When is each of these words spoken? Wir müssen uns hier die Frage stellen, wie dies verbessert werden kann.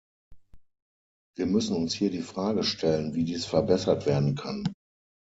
Wir 1.37 1.45
müssen 1.45 1.75
uns 1.75 1.93
hier 1.93 2.09
die 2.09 2.23
Frage 2.23 2.63
stellen, 2.63 3.13
wie 3.13 3.23
dies 3.23 3.45
verbessert 3.45 4.07
werden 4.07 4.33
kann. 4.33 4.63